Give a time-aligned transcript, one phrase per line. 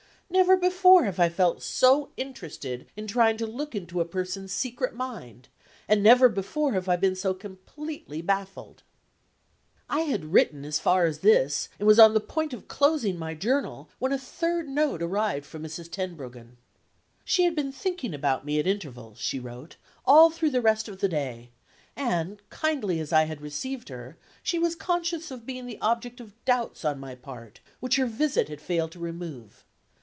[0.33, 4.95] Never before have I felt so interested in trying to look into a person's secret
[4.95, 5.49] mind;
[5.89, 8.81] and never before have I been so completely baffled.
[9.89, 13.33] I had written as far as this, and was on the point of closing my
[13.33, 15.91] Journal, when a third note arrived from Mrs.
[15.91, 16.55] Tenbruggen.
[17.25, 19.75] She had been thinking about me at intervals (she wrote)
[20.05, 21.49] all through the rest of the day;
[21.97, 26.33] and, kindly as I had received her, she was conscious of being the object of
[26.45, 29.65] doubts on my part which her visit had failed to remove.